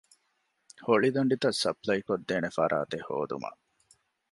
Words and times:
ހޮޅިދަނޑިތައް 0.85 1.59
ސަޕްލައިކޮށްދޭނެ 1.63 2.49
ފަރާތެއް 2.57 3.05
ހޯދުމަށް 3.07 3.59